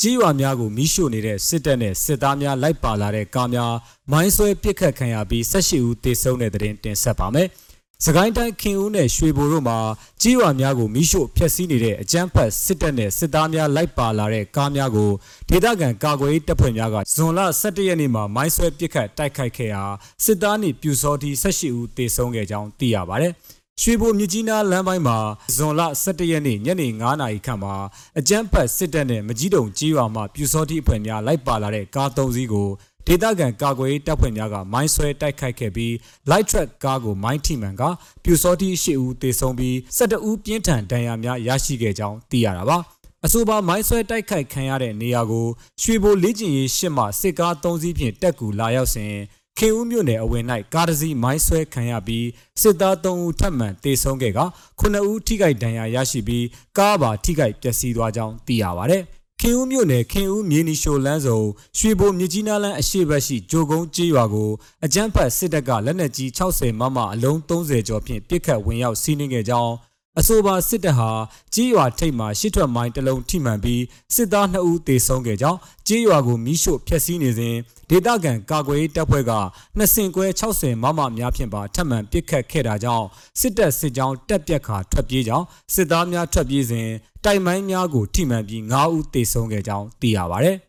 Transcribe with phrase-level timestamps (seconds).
[0.00, 3.72] ကြီးရွာများကိုမိရှို့နေတဲ့စစ်တပ်နဲ့စစ်သားများလိုက်ပါလာတဲ့ကားများ
[4.12, 7.48] မိုင်းဆွဲပစ်ခတ်ခံရပြီး18ဦးသေဆုံးတဲ့တဲ့တင်တင်ဆက်ပါမယ်။
[8.04, 9.78] စကိုင်းတိုင်းခင်ဦးနဲ့ရွှေဘိုတို့မှာ
[10.22, 15.10] ကြီးရွာများကိုမိရှို့ဖျက်ဆီးနေတဲ့အကြမ်းဖက်စစ်တပ်နဲ့စစ်သားများလိုက်ပါလာတဲ့ကားများကို
[15.48, 19.82] ဒေသခံကာကွယ်ရေးတပ်ဖွဲ့များကဇွန်လ17ရက်နေ့မှာမိုင်းဆွဲပစ်ခတ်တိုက်ခိုက်ခဲ့ရာ
[20.24, 23.32] စစ်သားနှင့်ပြူစောတိ18ဦးသေဆုံးခဲ့ကြောင်းသိရပါတယ်။
[23.82, 25.18] ရွှေဘိုမြကြီးနားလမ်းပိုင်းမှာ
[25.56, 27.74] ဇွန်လ17ရက်နေ့ညနေ9နာရီခန့်မှာ
[28.18, 32.68] အကြမ်းဖက်စစ်တပ်နဲ့မကြီးတုံကြီးရွာမှပြူစောတိအဖွဲ့များလိုက်ပါလာတဲ့ကား၃စီးကို
[33.06, 35.92] ဒေသခံကာကွယ်ရေးတပ်ဖွဲ့များကမိုင်းဆွဲတိုက်ခိုက်ခဲ့ပြီး
[36.30, 37.82] light truck ကားကိုမိုင်းထိမှန်က
[38.24, 42.78] ပြူစောတိ၈ဦးသေဆုံးပြီး12ဦးပြင်းထန်ဒဏ်ရာများရရှိခဲ့ကြောင်းသိရတာပါ
[43.24, 45.46] အဆိုပါမိုင်းဆွဲတိုက်ခိုက်ခံရတဲ့နေရာကို
[45.82, 49.14] ရွှေဘိုလေးကျင်ရေးရှစ်မှစစ်ကား၃စီးဖြင့်တက်ကူလာရောက်စဉ်
[49.58, 52.26] ခင်ဦးမြို့နယ်အဝင်၌ကားတစ်စီးမိုင်းဆွဲခံရပြီး
[52.60, 54.40] စစ်သား3ဦးထပ်မံတေဆုံးခဲ့က
[54.80, 56.46] 9ဦးထိခိုက်ဒဏ်ရာရရှိပြီး
[56.78, 58.98] ကားပါထိခိုက်ပျက်စီးသွားကြောင်းသိရပါဗျ။
[59.40, 61.40] ခင်ဦးမြို့နယ်ခင်ဦးမြေနီရှိုလန်းစုံ
[61.78, 64.50] ရွှေဘိုမြကြီးနားလန်းအရှိတ်ဘက်ရှိဂျိုကုန်းကျေးရွာကို
[64.84, 69.72] အကြမ်းဖက်စစ်တပ်ကလက်နက်ကြီး60မမအလုံး30ကျော်ဖြင့်ပစ်ခတ်ဝင်ရောက်စီးနင်းခဲ့ကြောင်း
[70.20, 71.10] အဆိုပါစစ်တပ်ဟာ
[71.54, 73.82] ကြေးရွာထိပ်မှာရှစ်ထွက်မိုင်းတလုံးထိမှန်ပြီး
[74.14, 77.56] စစ်သား2ဦးသေဆုံးခဲ့ကြောင်းကြေးရွာကိုမိရှို့ဖျက်ဆီးနေစဉ်
[77.90, 79.32] ဒေသခံကာကွယ်ရေးတပ်ဖွဲ့က
[79.76, 83.06] နှစ်စင်ကွဲ60မမများဖြင့်ပါထပ်မံပစ်ခတ်ခဲ့တာကြောင့်
[83.40, 86.88] စစ်တပ်စစ်ကြောင်းတက်ပြက်ခါထွက်ပြေးကြောင်းစစ်သားများထွက်ပြေးစဉ်
[87.24, 90.50] တိုက်မိုင်းများကိုထိမှန်ပြီး9ဦးသေဆုံးခဲ့ကြောင်းသိရပါဗျ။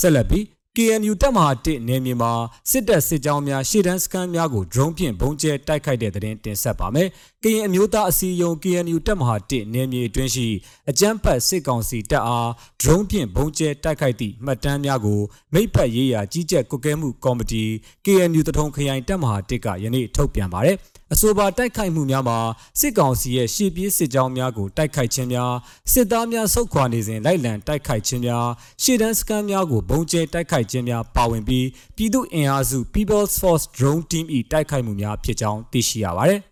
[0.00, 2.32] ဆက်လက်ပြီး KNU တပ်မဟာ1နယ်မြေမှာ
[2.70, 7.08] စစ်တပ်စစ်ကြောင်းများရှေ့တန်းစခန်းများကို drone ဖြင့်ဘုံကျဲတိုက်ခိုက်တဲ့တဲ့တင်တင်ဆက်ပါမယ်။
[7.42, 10.48] ကရင်အမျိုးသားအစည်းအရုံး KNU တပ်မဟာ1နယ်မြေအတွင်းရှိ
[10.90, 12.48] အကြမ်းဖက်စစ်ကောင်စီတပ်အား
[12.80, 15.20] drone ဖြင့်ဘုံကျဲတိုက်ခိုက်သည့်မှတ်တမ်းများကို
[15.54, 17.64] မိဖက်ရေးရာကြီးကြပ်ကွပ်ကဲမှုကော်မတီ
[18.04, 20.78] KNU တထုံခရိုင်တပ်မဟာ1ကယနေ့ထုတ်ပြန်ပါတယ်။
[21.14, 22.38] အဆိုပါတိုက်ခိုက်မှုများမှာ
[22.80, 25.52] စစ်ကောင်စီရဲ့ရှေ့ပြေးစစ်ကြောင်းများကိုတိုက်ခိုက်ခြင်းများ
[25.92, 28.46] စစ်သားများဆုတ်ခွာနေစဉ်လိုက်လံတိုက်ခိုက်ခြင်းများ
[28.82, 31.66] ရှေ့တန်းစခန်းများကိုဘုံကျဲတိုက်ခိုက်ခြင်းများပါဝင်ပြီး
[31.96, 36.49] ပြည်သူ့အင်အားစု People's Force Drone Team ၏တိုက်ခိုက်မှုများဖြစ်ကြောင်းသိရှိရပါတယ်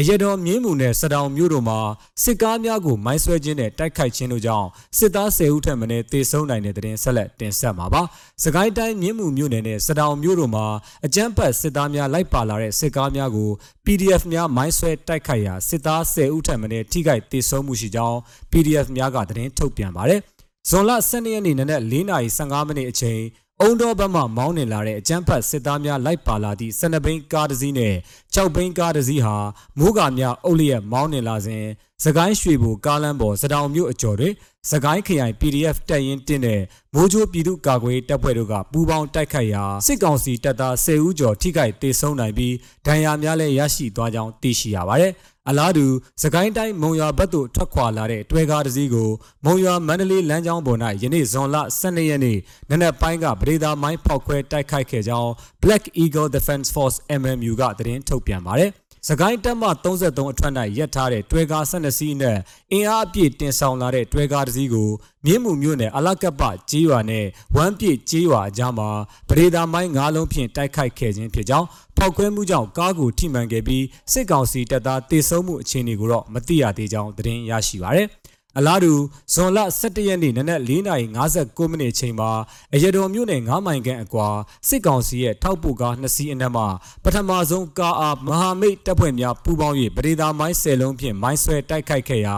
[0.00, 1.78] အရတော်မြင်းမူနဲ့စတောင်မြို့တို့မှာ
[2.22, 4.68] စစ်ကားများကိုမိုင်းဆွဲခြင်းနဲ့တိုက်ခိုက်ခြင်းတို့ကြောင့်
[4.98, 8.02] စစ်သား10ဦးထက်မနည်းသေဆုံးနိုင်တဲ့တဲ့တင်ဆက်လက်တင်ဆက်မှာပါ။
[8.44, 10.66] စကိုင်းတိုင်းမြင်းမူမြို့နယ်နဲ့စတောင်မြို့တို့မှာ
[11.06, 13.50] အကြမ်းဖက်စစ်သားများလိုက်ပါလာတဲ့စစ်ကားများကို
[13.84, 18.18] PDF များမိုင်းဆွဲတိုက်ခိုက်ရာစစ်သား10ဦးထက်မနည်းထိခိုက်သေဆုံးမှုရှိကြောင်း
[18.52, 20.20] PDF များကသတင်းထုတ်ပြန်ပါတယ်။
[20.70, 23.20] ဇွန်လ12ရက်နေ့နနက်4:15မိနစ်အချိန်
[23.62, 27.94] အုံတော်ဘက်မှမောင်းနေလာတဲ့အကြမ်းဖက်စစ်သားများလိုက်ပါလာသည့်12ဘိန်းကားတစ်စီးနဲ့
[28.34, 29.36] 6ဘိန်းကားတစ်စီးဟာ
[29.78, 31.64] မိုးကာများအုပ်လျက်မောင်းနေလာစဉ်
[32.04, 34.34] စကိုင်းရွှေဘူကားလမ်းပေါ်စတောင်မြို့အကျော်တွင်
[34.70, 36.60] စကိုင်းခရိုင် PDF တပ်ရင်းတင်းတဲ့
[36.94, 42.54] မိုးချိုးပြည်သူ့ကာကွယ်တပ်ဖွဲ့တို့ကပူးပေါင်းတိုက်ခိုက်ရာစစ်ကောင်စီတပ်သား10ဦးကျော်ထိခိုက်ဒေဆုံးနိုင်ပြီး
[42.86, 45.12] ဒဏ်ရာများလည်းရရှိသွားကြောင်းသိရှိရပါတယ်။
[45.48, 45.86] အလားတူ
[46.22, 49.10] စကိုင်းတိုင်းမုံရွာဘက်သို့ထွက်ခွာလာတဲ့တွဲကားတစ်စီးကို
[49.44, 52.38] မုံရွာမန္တလေးလမ်းကြောင်းပေါ်၌ယနေ့ဇွန်လ12ရက်နေ့
[52.70, 55.30] နနက်ပိုင်းကပရိသာမိုင်းဖောက်ခွဲတိုက်ခိုက်ခဲ့ကြောင်း
[55.62, 58.72] Black Eagle Defense Force MMU ကသတင်းထုတ်ပြန်ပါတယ်။
[59.08, 62.36] စကိုင်းတပ်မ33အထွတ်၌ရပ်ထားတဲ့တွဲကား12စီးနဲ့
[62.72, 64.88] အင်အားအပြည့်တင်ဆောင်လာတဲ့တွဲကားတစ်စီးကို
[65.24, 67.24] မြင်းမှုမြို့နယ်အလကပ္ပကြေးရွာနဲ့
[67.56, 68.88] ဝမ်းပြည့်ကြေးရွာအကြားမှာ
[69.28, 78.08] ပရိဒါမိုင်း၅လုံးဖြင့်တိုက်ခိုက်ခဲ့ခြင်းဖြစ်ကြောင်းဖောက်ခွဲမှုကြောင့်ကားကိုထိမှန်ခဲ့ပြီးစစ်ကောင်စီတပ်သားတေဆုံးမှုအခြေအနေကိုတော့မသိရသေးကြောင်းသတင်းရရှိပါရယ်။
[78.58, 78.92] အလားတူ
[79.34, 82.30] ဇွန်လ17ရက်နေ့နနက်4:59မိနစ်အချိန်မှာ
[82.74, 84.28] အရတော်မြို့နယ်9မိုင်ခန့်အကွာ
[84.68, 86.64] စစ်ကောင်စီရဲ့ထောက်ပို့ကား2စီးအနက်မှ
[87.04, 92.36] ပထမဆုံးကားအားမဟာမိတ်တပ်ဖွဲ့များပူးပေါင်း၍ပရိသာမိုင်း10လုံးဖြင့်မိုင်းဆွဲတိုက်ခိုက်ခဲ့ရာ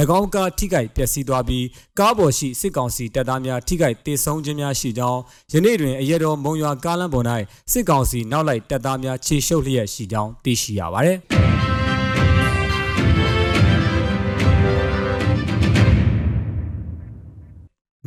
[0.18, 1.66] ၎င်းကားထိခိုက်ပျက်စီးသွားပြီး
[1.98, 5.20] ကားပေါ်ရှိစစ်ကောင်စီတပ်သားများထိခိုက်ဒေဆုံးခြင်းများရှိကြောင်း
[5.52, 7.26] ယနေ့တွင်အရတော်မုံရွာကားလမ်းပေါ်၌
[7.72, 11.39] စစ်ကောင်စီနောက်လိုက်တပ်သားများခြေရှုပ်လျက်ရှိကြောင်းသိရှိရပါသည်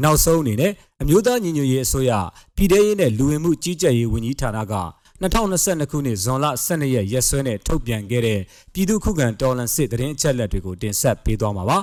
[0.01, 2.12] နောက်ဆုံးအနေနဲ့အမျိုးသားညီညွတ်ရေးအစိုးရ
[2.56, 4.75] ပြည်ထရေးနဲ့လူဝင်မှုကြီးကြပ်ရေးဝန်ကြီးဌာနက
[5.22, 8.40] 2022ခုနှစ်ဇွန်လ12ရက်ရက်စွဲနဲ့ထုတ်ပြန်ခဲ့တဲ့
[8.74, 11.80] ပြည်သူ့ခုခံတော်လှန်စစ်တရင်အချက်လက်တွေကိုတင်ဆက်ပေးသွားမှာပါ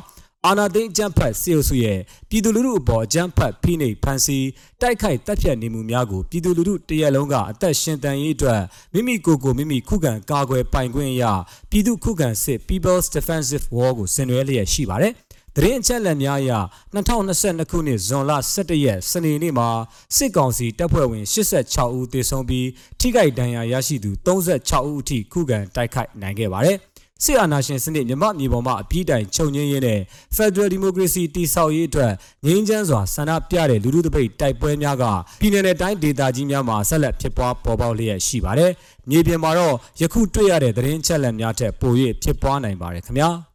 [0.46, 1.98] အာနာသိန်းအကြမ်းဖက်စေအုပ်စုရဲ့
[2.28, 4.46] ပြည်သူလူထုအပေါ်အကြမ်းဖက်ဖိနှိပ်ဖန်ဆီး
[4.80, 8.60] တိုက်ခိုက်တပ်ဖြတ်နေမှုများကိုပြည်သူလူထုတရက်လုံးကအသက်ရှင်တန်ရေးအတွက်
[8.92, 11.32] မိမိကိုယ်ကိုမိမိခုခံကာကွယ်ပိုင်ခွင့်အရာ
[11.70, 15.12] ပြည်သူခုခံစစ် People's Defensive War ကိုဆင်နွှဲလျက်ရှိပါတယ်။
[15.56, 16.52] သတင်းအချက်အလက်များအရ
[16.94, 19.68] 2022ခုနှစ်ဇွန်လ17ရက်စနေနေ့မှာ
[20.16, 22.68] စစ်ကောင်စီတပ်ဖွဲ့ဝင်86ဦးသေဆုံးပြီး
[23.00, 26.78] ထိခိုက်ဒဏ်ရာရရှိသူ36ဦးအထိခုခံတိုက်ခိုက်နိုင်ခဲ့ပါတယ်။
[27.24, 30.00] စစ်အာဏာရှင်စနစ်မြမမြေပေါ်မှာအပြည့်တိုင်ချုပ်ငင်းရင်းနဲ့
[30.36, 32.12] Federal Democracy တည်ဆောက်ရေးအတွက်
[32.46, 35.04] ငြိမ်းချမ်းစွာဆန္ဒပြတဲ့လူထုတပိတ်တိုက်ပွဲများက
[35.40, 38.72] ပြည်내နဲ့တိုင်းဒေသကြီးများမှာဆက်လက်ဖြစ်ပွားပေါ်ပေါက်လျက်ရှိပါတယ်။
[39.10, 41.92] မြေပြင်မှာတော့ယခုတွေ့ရတဲ့သတင်းချက်လက်များထက်ပို၍
[42.22, 43.30] ဖြစ်ပွားနိုင်ပါတယ်ခင်ဗျာ။